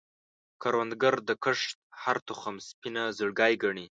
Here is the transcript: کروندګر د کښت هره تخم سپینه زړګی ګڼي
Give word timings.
کروندګر 0.61 1.15
د 1.27 1.29
کښت 1.43 1.77
هره 2.03 2.21
تخم 2.29 2.55
سپینه 2.69 3.03
زړګی 3.17 3.53
ګڼي 3.63 3.85